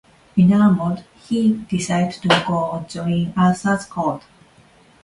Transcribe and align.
Enamored, 0.35 1.05
he 1.27 1.57
decides 1.69 2.17
to 2.21 2.27
go 2.47 2.83
join 2.89 3.31
Arthur's 3.37 3.85
court. 3.85 4.23